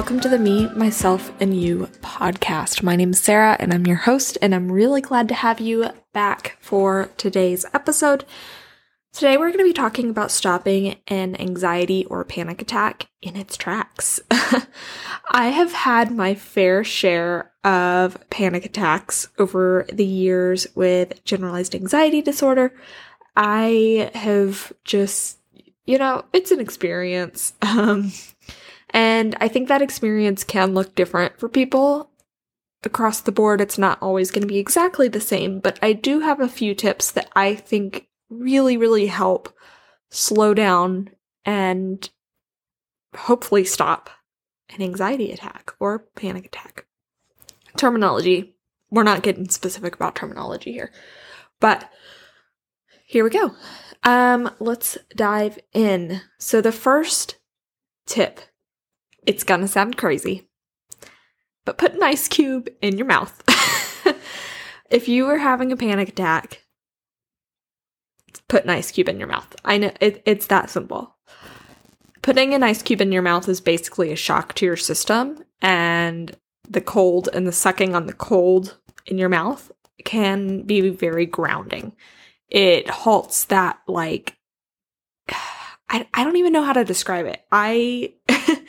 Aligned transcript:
Welcome 0.00 0.20
to 0.20 0.30
the 0.30 0.38
Me, 0.38 0.66
Myself, 0.70 1.30
and 1.42 1.54
You 1.54 1.86
podcast. 2.00 2.82
My 2.82 2.96
name 2.96 3.10
is 3.10 3.20
Sara, 3.20 3.58
and 3.60 3.70
I'm 3.70 3.86
your 3.86 3.98
host, 3.98 4.38
and 4.40 4.54
I'm 4.54 4.72
really 4.72 5.02
glad 5.02 5.28
to 5.28 5.34
have 5.34 5.60
you 5.60 5.90
back 6.14 6.56
for 6.58 7.10
today's 7.18 7.66
episode. 7.74 8.24
Today, 9.12 9.36
we're 9.36 9.50
going 9.50 9.58
to 9.58 9.64
be 9.64 9.74
talking 9.74 10.08
about 10.08 10.30
stopping 10.30 10.96
an 11.08 11.38
anxiety 11.38 12.06
or 12.06 12.24
panic 12.24 12.62
attack 12.62 13.08
in 13.20 13.36
its 13.36 13.58
tracks. 13.58 14.18
I 14.30 15.48
have 15.48 15.72
had 15.74 16.10
my 16.10 16.34
fair 16.34 16.82
share 16.82 17.52
of 17.62 18.16
panic 18.30 18.64
attacks 18.64 19.28
over 19.38 19.84
the 19.92 20.06
years 20.06 20.66
with 20.74 21.22
generalized 21.24 21.74
anxiety 21.74 22.22
disorder. 22.22 22.72
I 23.36 24.10
have 24.14 24.72
just, 24.82 25.36
you 25.84 25.98
know, 25.98 26.24
it's 26.32 26.52
an 26.52 26.58
experience. 26.58 27.52
Um, 27.62 28.12
and 28.90 29.36
I 29.40 29.48
think 29.48 29.68
that 29.68 29.82
experience 29.82 30.44
can 30.44 30.74
look 30.74 30.94
different 30.94 31.38
for 31.38 31.48
people 31.48 32.10
across 32.84 33.20
the 33.20 33.32
board. 33.32 33.60
It's 33.60 33.78
not 33.78 34.00
always 34.00 34.30
going 34.30 34.42
to 34.42 34.48
be 34.48 34.58
exactly 34.58 35.08
the 35.08 35.20
same, 35.20 35.60
but 35.60 35.78
I 35.82 35.92
do 35.92 36.20
have 36.20 36.40
a 36.40 36.48
few 36.48 36.74
tips 36.74 37.10
that 37.12 37.30
I 37.34 37.54
think 37.54 38.08
really, 38.28 38.76
really 38.76 39.06
help 39.06 39.54
slow 40.10 40.54
down 40.54 41.10
and 41.44 42.08
hopefully 43.14 43.64
stop 43.64 44.10
an 44.70 44.82
anxiety 44.82 45.32
attack 45.32 45.72
or 45.78 46.06
panic 46.16 46.46
attack. 46.46 46.86
Terminology. 47.76 48.56
We're 48.90 49.04
not 49.04 49.22
getting 49.22 49.48
specific 49.48 49.94
about 49.94 50.16
terminology 50.16 50.72
here, 50.72 50.90
but 51.60 51.88
here 53.06 53.22
we 53.22 53.30
go. 53.30 53.54
Um, 54.02 54.50
let's 54.58 54.98
dive 55.14 55.60
in. 55.72 56.22
So 56.38 56.60
the 56.60 56.72
first 56.72 57.36
tip 58.06 58.40
it's 59.26 59.44
gonna 59.44 59.68
sound 59.68 59.96
crazy, 59.96 60.48
but 61.64 61.78
put 61.78 61.94
an 61.94 62.02
ice 62.02 62.28
cube 62.28 62.68
in 62.80 62.96
your 62.96 63.06
mouth. 63.06 63.42
if 64.90 65.08
you 65.08 65.26
are 65.26 65.38
having 65.38 65.72
a 65.72 65.76
panic 65.76 66.08
attack, 66.10 66.64
put 68.48 68.64
an 68.64 68.70
ice 68.70 68.90
cube 68.90 69.08
in 69.08 69.18
your 69.18 69.28
mouth. 69.28 69.54
I 69.64 69.78
know 69.78 69.92
it, 70.00 70.22
it's 70.26 70.46
that 70.46 70.70
simple. 70.70 71.16
Putting 72.22 72.52
an 72.52 72.62
ice 72.62 72.82
cube 72.82 73.00
in 73.00 73.12
your 73.12 73.22
mouth 73.22 73.48
is 73.48 73.60
basically 73.60 74.12
a 74.12 74.16
shock 74.16 74.54
to 74.54 74.66
your 74.66 74.76
system, 74.76 75.42
and 75.62 76.36
the 76.68 76.80
cold 76.80 77.28
and 77.32 77.46
the 77.46 77.52
sucking 77.52 77.94
on 77.94 78.06
the 78.06 78.12
cold 78.12 78.76
in 79.06 79.18
your 79.18 79.28
mouth 79.28 79.72
can 80.04 80.62
be 80.62 80.90
very 80.90 81.26
grounding. 81.26 81.92
It 82.48 82.90
halts 82.90 83.44
that, 83.46 83.80
like, 83.86 84.36
I, 85.88 86.06
I 86.14 86.24
don't 86.24 86.36
even 86.36 86.52
know 86.52 86.62
how 86.62 86.72
to 86.72 86.84
describe 86.84 87.26
it. 87.26 87.42
I 87.50 88.14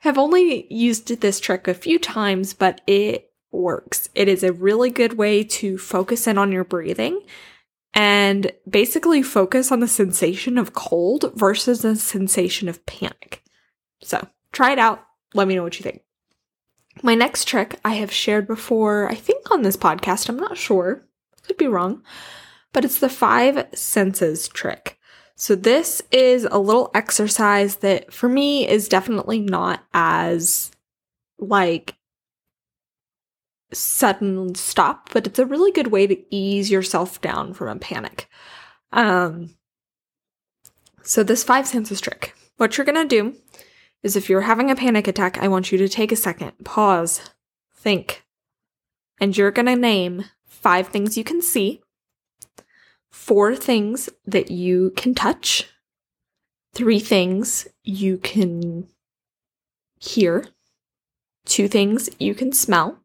have 0.00 0.18
only 0.18 0.66
used 0.72 1.08
this 1.20 1.40
trick 1.40 1.68
a 1.68 1.74
few 1.74 1.98
times, 1.98 2.52
but 2.54 2.80
it 2.86 3.30
works. 3.52 4.08
It 4.14 4.28
is 4.28 4.42
a 4.42 4.52
really 4.52 4.90
good 4.90 5.14
way 5.16 5.44
to 5.44 5.78
focus 5.78 6.26
in 6.26 6.38
on 6.38 6.52
your 6.52 6.64
breathing 6.64 7.20
and 7.92 8.52
basically 8.68 9.22
focus 9.22 9.72
on 9.72 9.80
the 9.80 9.88
sensation 9.88 10.56
of 10.56 10.72
cold 10.72 11.32
versus 11.34 11.82
the 11.82 11.96
sensation 11.96 12.68
of 12.68 12.84
panic. 12.86 13.42
So 14.02 14.26
try 14.52 14.72
it 14.72 14.78
out. 14.78 15.04
Let 15.34 15.48
me 15.48 15.54
know 15.54 15.62
what 15.62 15.78
you 15.78 15.82
think. 15.82 16.02
My 17.02 17.14
next 17.14 17.46
trick 17.46 17.78
I 17.84 17.94
have 17.94 18.12
shared 18.12 18.46
before, 18.46 19.08
I 19.08 19.14
think 19.14 19.50
on 19.50 19.62
this 19.62 19.76
podcast, 19.76 20.28
I'm 20.28 20.36
not 20.36 20.56
sure, 20.56 21.06
could 21.46 21.56
be 21.56 21.66
wrong, 21.66 22.02
but 22.72 22.84
it's 22.84 22.98
the 22.98 23.08
five 23.08 23.66
senses 23.74 24.48
trick. 24.48 24.98
So, 25.40 25.54
this 25.54 26.02
is 26.12 26.46
a 26.50 26.58
little 26.58 26.90
exercise 26.92 27.76
that 27.76 28.12
for 28.12 28.28
me 28.28 28.68
is 28.68 28.90
definitely 28.90 29.40
not 29.40 29.82
as 29.94 30.70
like 31.38 31.94
sudden 33.72 34.54
stop, 34.54 35.08
but 35.14 35.26
it's 35.26 35.38
a 35.38 35.46
really 35.46 35.72
good 35.72 35.86
way 35.86 36.06
to 36.06 36.22
ease 36.28 36.70
yourself 36.70 37.22
down 37.22 37.54
from 37.54 37.68
a 37.68 37.76
panic. 37.76 38.28
Um, 38.92 39.56
so, 41.02 41.22
this 41.22 41.42
five 41.42 41.66
senses 41.66 42.02
trick, 42.02 42.34
what 42.58 42.76
you're 42.76 42.84
gonna 42.84 43.06
do 43.06 43.34
is 44.02 44.16
if 44.16 44.28
you're 44.28 44.42
having 44.42 44.70
a 44.70 44.76
panic 44.76 45.08
attack, 45.08 45.38
I 45.38 45.48
want 45.48 45.72
you 45.72 45.78
to 45.78 45.88
take 45.88 46.12
a 46.12 46.16
second, 46.16 46.52
pause, 46.64 47.30
think, 47.74 48.26
and 49.18 49.34
you're 49.34 49.50
gonna 49.50 49.74
name 49.74 50.26
five 50.44 50.88
things 50.88 51.16
you 51.16 51.24
can 51.24 51.40
see 51.40 51.80
four 53.10 53.56
things 53.56 54.08
that 54.26 54.50
you 54.50 54.92
can 54.96 55.14
touch, 55.14 55.68
three 56.74 57.00
things 57.00 57.66
you 57.82 58.16
can 58.18 58.86
hear, 59.98 60.46
two 61.44 61.68
things 61.68 62.08
you 62.18 62.34
can 62.34 62.52
smell, 62.52 62.98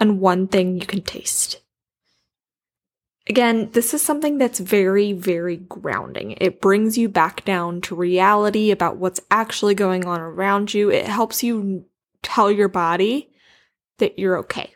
and 0.00 0.20
one 0.20 0.46
thing 0.46 0.78
you 0.78 0.86
can 0.86 1.02
taste. 1.02 1.60
Again, 3.28 3.68
this 3.72 3.92
is 3.92 4.00
something 4.00 4.38
that's 4.38 4.58
very, 4.58 5.12
very 5.12 5.56
grounding. 5.56 6.32
It 6.40 6.62
brings 6.62 6.96
you 6.96 7.10
back 7.10 7.44
down 7.44 7.82
to 7.82 7.94
reality 7.94 8.70
about 8.70 8.96
what's 8.96 9.20
actually 9.30 9.74
going 9.74 10.06
on 10.06 10.20
around 10.20 10.72
you. 10.72 10.90
It 10.90 11.04
helps 11.04 11.42
you 11.42 11.84
tell 12.22 12.50
your 12.50 12.68
body 12.68 13.30
that 13.98 14.18
you're 14.18 14.38
okay. 14.38 14.72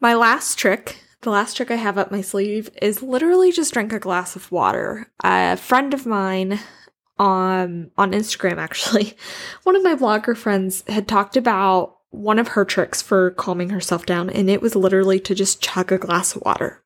My 0.00 0.14
last 0.14 0.58
trick 0.58 1.00
the 1.24 1.30
last 1.30 1.56
trick 1.56 1.70
I 1.70 1.76
have 1.76 1.98
up 1.98 2.12
my 2.12 2.20
sleeve 2.20 2.70
is 2.80 3.02
literally 3.02 3.50
just 3.50 3.72
drink 3.72 3.92
a 3.92 3.98
glass 3.98 4.36
of 4.36 4.52
water. 4.52 5.10
A 5.24 5.56
friend 5.56 5.92
of 5.92 6.06
mine 6.06 6.60
on 7.18 7.90
on 7.96 8.12
Instagram 8.12 8.58
actually, 8.58 9.16
one 9.64 9.74
of 9.74 9.82
my 9.82 9.94
blogger 9.94 10.36
friends 10.36 10.84
had 10.86 11.08
talked 11.08 11.36
about 11.36 11.96
one 12.10 12.38
of 12.38 12.48
her 12.48 12.64
tricks 12.64 13.02
for 13.02 13.32
calming 13.32 13.70
herself 13.70 14.06
down 14.06 14.30
and 14.30 14.48
it 14.48 14.62
was 14.62 14.76
literally 14.76 15.18
to 15.18 15.34
just 15.34 15.60
chug 15.60 15.90
a 15.90 15.98
glass 15.98 16.36
of 16.36 16.42
water. 16.42 16.84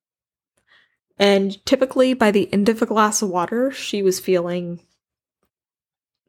And 1.19 1.65
typically 1.67 2.15
by 2.15 2.31
the 2.31 2.51
end 2.53 2.69
of 2.69 2.81
a 2.81 2.87
glass 2.87 3.21
of 3.21 3.29
water, 3.29 3.71
she 3.73 4.03
was 4.03 4.21
feeling 4.21 4.81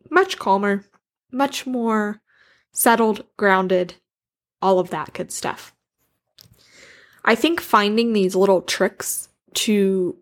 much 0.09 0.40
calmer, 0.40 0.84
much 1.31 1.68
more 1.68 2.22
settled, 2.72 3.24
grounded, 3.38 3.94
all 4.62 4.80
of 4.80 4.90
that 4.90 5.14
good 5.14 5.31
stuff. 5.31 5.74
I 7.24 7.35
think 7.35 7.62
finding 7.62 8.13
these 8.13 8.35
little 8.35 8.62
tricks 8.62 9.30
to 9.53 10.18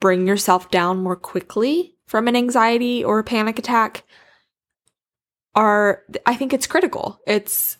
bring 0.00 0.26
yourself 0.26 0.70
down 0.70 1.02
more 1.02 1.16
quickly 1.16 1.96
from 2.06 2.28
an 2.28 2.36
anxiety 2.36 3.04
or 3.04 3.18
a 3.18 3.24
panic 3.24 3.58
attack 3.58 4.04
are, 5.54 6.02
I 6.26 6.34
think 6.34 6.52
it's 6.52 6.66
critical. 6.66 7.20
It's 7.26 7.78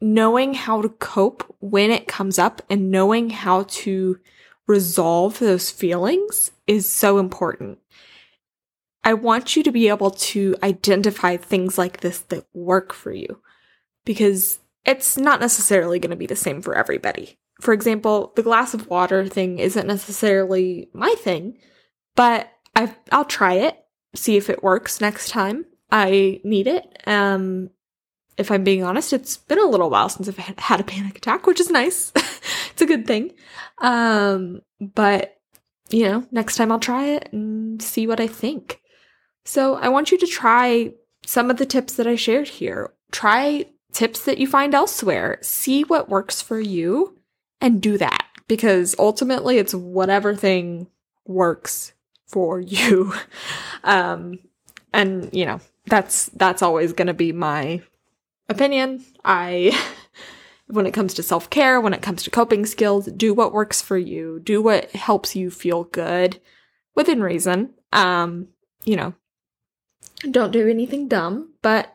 knowing 0.00 0.54
how 0.54 0.82
to 0.82 0.88
cope 0.88 1.54
when 1.60 1.90
it 1.90 2.08
comes 2.08 2.38
up 2.38 2.62
and 2.70 2.90
knowing 2.90 3.30
how 3.30 3.64
to 3.68 4.18
resolve 4.66 5.38
those 5.38 5.70
feelings 5.70 6.52
is 6.66 6.88
so 6.88 7.18
important. 7.18 7.78
I 9.02 9.14
want 9.14 9.56
you 9.56 9.62
to 9.62 9.72
be 9.72 9.88
able 9.88 10.10
to 10.10 10.56
identify 10.62 11.36
things 11.36 11.76
like 11.76 12.00
this 12.00 12.20
that 12.20 12.46
work 12.54 12.92
for 12.92 13.12
you 13.12 13.40
because 14.04 14.58
it's 14.84 15.16
not 15.16 15.40
necessarily 15.40 15.98
going 15.98 16.10
to 16.10 16.16
be 16.16 16.26
the 16.26 16.36
same 16.36 16.62
for 16.62 16.74
everybody 16.74 17.38
for 17.60 17.74
example, 17.74 18.32
the 18.36 18.42
glass 18.42 18.74
of 18.74 18.88
water 18.88 19.26
thing 19.26 19.58
isn't 19.58 19.86
necessarily 19.86 20.88
my 20.92 21.14
thing, 21.18 21.58
but 22.16 22.50
I 22.74 22.94
I'll 23.12 23.24
try 23.24 23.54
it, 23.54 23.76
see 24.14 24.36
if 24.36 24.50
it 24.50 24.62
works 24.62 25.00
next 25.00 25.28
time 25.28 25.66
I 25.92 26.40
need 26.42 26.66
it. 26.66 26.84
Um 27.06 27.70
if 28.38 28.50
I'm 28.50 28.64
being 28.64 28.82
honest, 28.82 29.12
it's 29.12 29.36
been 29.36 29.58
a 29.58 29.68
little 29.68 29.90
while 29.90 30.08
since 30.08 30.26
I've 30.26 30.38
had 30.38 30.80
a 30.80 30.84
panic 30.84 31.18
attack, 31.18 31.46
which 31.46 31.60
is 31.60 31.70
nice. 31.70 32.12
it's 32.70 32.82
a 32.82 32.86
good 32.86 33.06
thing. 33.06 33.32
Um 33.78 34.62
but 34.80 35.36
you 35.90 36.04
know, 36.04 36.26
next 36.30 36.56
time 36.56 36.72
I'll 36.72 36.78
try 36.78 37.06
it 37.06 37.28
and 37.32 37.82
see 37.82 38.06
what 38.06 38.20
I 38.20 38.26
think. 38.26 38.80
So, 39.44 39.74
I 39.76 39.88
want 39.88 40.12
you 40.12 40.18
to 40.18 40.26
try 40.26 40.92
some 41.26 41.50
of 41.50 41.56
the 41.56 41.66
tips 41.66 41.94
that 41.94 42.06
I 42.06 42.14
shared 42.14 42.46
here. 42.46 42.92
Try 43.10 43.64
tips 43.92 44.24
that 44.26 44.38
you 44.38 44.46
find 44.46 44.74
elsewhere. 44.74 45.38
See 45.42 45.82
what 45.82 46.08
works 46.08 46.40
for 46.40 46.60
you 46.60 47.19
and 47.60 47.80
do 47.80 47.98
that 47.98 48.24
because 48.48 48.94
ultimately 48.98 49.58
it's 49.58 49.74
whatever 49.74 50.34
thing 50.34 50.86
works 51.26 51.92
for 52.26 52.60
you. 52.60 53.12
Um, 53.84 54.38
and 54.92 55.30
you 55.32 55.46
know, 55.46 55.60
that's 55.86 56.26
that's 56.30 56.62
always 56.62 56.92
going 56.92 57.08
to 57.08 57.14
be 57.14 57.32
my 57.32 57.82
opinion. 58.48 59.04
I 59.24 59.78
when 60.66 60.86
it 60.86 60.94
comes 60.94 61.14
to 61.14 61.22
self-care, 61.22 61.80
when 61.80 61.94
it 61.94 62.02
comes 62.02 62.22
to 62.22 62.30
coping 62.30 62.66
skills, 62.66 63.06
do 63.06 63.34
what 63.34 63.52
works 63.52 63.82
for 63.82 63.98
you. 63.98 64.40
Do 64.40 64.62
what 64.62 64.90
helps 64.92 65.34
you 65.34 65.50
feel 65.50 65.84
good 65.84 66.40
within 66.94 67.22
reason. 67.22 67.74
Um, 67.92 68.48
you 68.84 68.96
know, 68.96 69.14
don't 70.30 70.52
do 70.52 70.68
anything 70.68 71.08
dumb, 71.08 71.54
but 71.62 71.92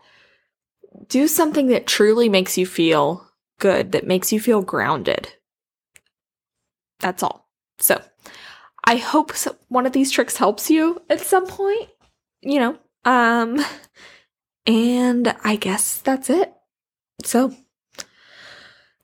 do 1.08 1.28
something 1.28 1.68
that 1.68 1.88
truly 1.88 2.30
makes 2.30 2.58
you 2.58 2.66
feel 2.66 3.30
good, 3.60 3.92
that 3.92 4.08
makes 4.08 4.32
you 4.32 4.40
feel 4.40 4.62
grounded. 4.62 5.34
That's 7.06 7.22
all. 7.22 7.48
So 7.78 8.02
I 8.84 8.96
hope 8.98 9.31
one 9.68 9.86
of 9.86 9.94
these 9.94 10.10
tricks 10.10 10.38
helps 10.38 10.72
you 10.72 11.02
at 11.10 11.22
some 11.22 11.46
point. 11.46 11.90
You 12.42 12.60
know, 12.60 12.78
um, 13.06 13.63
And 14.68 15.36
I 15.44 15.56
guess 15.56 16.00
that's 16.00 16.30
it. 16.30 16.52
So, 17.24 17.56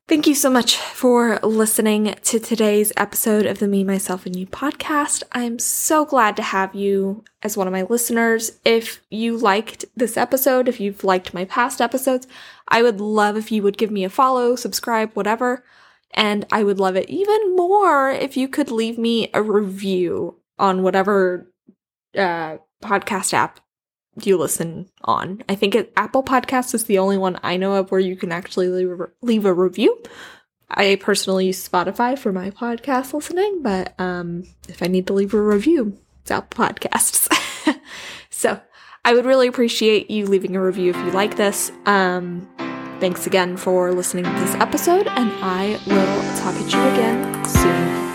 thank 0.07 0.25
you 0.25 0.33
so 0.33 0.49
much 0.49 0.75
for 0.75 1.39
listening 1.43 2.15
to 2.23 2.39
today's 2.39 2.91
episode 2.97 3.45
of 3.45 3.59
the 3.59 3.67
Me, 3.67 3.83
Myself, 3.83 4.25
and 4.25 4.35
You 4.35 4.47
podcast. 4.47 5.21
I'm 5.33 5.59
so 5.59 6.03
glad 6.03 6.35
to 6.37 6.41
have 6.41 6.73
you 6.73 7.23
as 7.43 7.55
one 7.55 7.67
of 7.67 7.73
my 7.73 7.83
listeners. 7.83 8.53
If 8.65 9.03
you 9.11 9.37
liked 9.37 9.85
this 9.95 10.17
episode, 10.17 10.67
if 10.67 10.79
you've 10.79 11.03
liked 11.03 11.33
my 11.33 11.45
past 11.45 11.79
episodes, 11.79 12.27
I 12.67 12.81
would 12.81 12.99
love 12.99 13.37
if 13.37 13.51
you 13.51 13.61
would 13.61 13.77
give 13.77 13.91
me 13.91 14.03
a 14.03 14.09
follow, 14.09 14.55
subscribe, 14.55 15.13
whatever. 15.13 15.63
And 16.13 16.45
I 16.51 16.63
would 16.63 16.79
love 16.79 16.95
it 16.95 17.09
even 17.09 17.55
more 17.55 18.09
if 18.09 18.35
you 18.35 18.47
could 18.47 18.71
leave 18.71 18.97
me 18.97 19.29
a 19.33 19.41
review 19.41 20.37
on 20.59 20.83
whatever 20.83 21.51
uh, 22.17 22.57
podcast 22.81 23.33
app 23.33 23.59
you 24.21 24.37
listen 24.37 24.89
on. 25.03 25.43
I 25.47 25.55
think 25.55 25.75
it, 25.75 25.93
Apple 25.95 26.23
Podcasts 26.23 26.73
is 26.73 26.85
the 26.85 26.97
only 26.97 27.17
one 27.17 27.39
I 27.43 27.57
know 27.57 27.75
of 27.75 27.91
where 27.91 27.99
you 27.99 28.15
can 28.15 28.31
actually 28.31 28.67
leave 28.67 28.89
a, 28.89 29.07
leave 29.21 29.45
a 29.45 29.53
review. 29.53 30.01
I 30.69 30.97
personally 30.99 31.47
use 31.47 31.67
Spotify 31.67 32.17
for 32.17 32.31
my 32.31 32.49
podcast 32.49 33.13
listening, 33.13 33.61
but 33.61 33.93
um, 33.99 34.43
if 34.69 34.81
I 34.81 34.87
need 34.87 35.07
to 35.07 35.13
leave 35.13 35.33
a 35.33 35.41
review, 35.41 35.97
it's 36.21 36.31
Apple 36.31 36.65
Podcasts. 36.65 37.29
so 38.29 38.59
I 39.03 39.13
would 39.13 39.25
really 39.25 39.47
appreciate 39.47 40.09
you 40.09 40.25
leaving 40.25 40.55
a 40.55 40.63
review 40.63 40.91
if 40.91 40.97
you 40.97 41.11
like 41.11 41.35
this. 41.35 41.71
Um, 41.85 42.47
thanks 43.01 43.25
again 43.25 43.57
for 43.57 43.91
listening 43.91 44.23
to 44.23 44.31
this 44.31 44.53
episode, 44.55 45.07
and 45.07 45.31
I 45.41 45.79
will 45.87 46.37
talk 46.37 46.53
at 46.55 46.71
you 46.71 46.79
again 46.93 47.45
soon. 47.45 48.10